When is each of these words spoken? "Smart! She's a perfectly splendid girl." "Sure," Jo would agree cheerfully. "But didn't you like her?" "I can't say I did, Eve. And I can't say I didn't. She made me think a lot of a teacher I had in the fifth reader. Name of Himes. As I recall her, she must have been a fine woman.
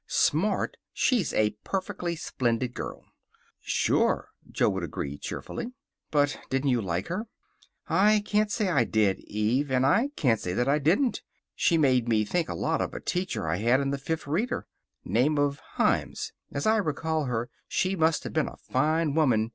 "Smart! 0.07 0.77
She's 0.91 1.31
a 1.31 1.51
perfectly 1.63 2.15
splendid 2.15 2.73
girl." 2.73 3.05
"Sure," 3.59 4.29
Jo 4.49 4.67
would 4.69 4.81
agree 4.83 5.15
cheerfully. 5.15 5.73
"But 6.09 6.39
didn't 6.49 6.69
you 6.71 6.81
like 6.81 7.05
her?" 7.05 7.27
"I 7.87 8.21
can't 8.25 8.51
say 8.51 8.69
I 8.69 8.83
did, 8.83 9.19
Eve. 9.19 9.69
And 9.69 9.85
I 9.85 10.09
can't 10.15 10.39
say 10.39 10.59
I 10.59 10.79
didn't. 10.79 11.21
She 11.53 11.77
made 11.77 12.09
me 12.09 12.25
think 12.25 12.49
a 12.49 12.55
lot 12.55 12.81
of 12.81 12.95
a 12.95 12.99
teacher 12.99 13.47
I 13.47 13.57
had 13.57 13.79
in 13.79 13.91
the 13.91 13.99
fifth 13.99 14.25
reader. 14.25 14.65
Name 15.05 15.37
of 15.37 15.61
Himes. 15.77 16.31
As 16.51 16.65
I 16.65 16.77
recall 16.77 17.25
her, 17.25 17.51
she 17.67 17.95
must 17.95 18.23
have 18.23 18.33
been 18.33 18.49
a 18.49 18.57
fine 18.57 19.13
woman. 19.13 19.49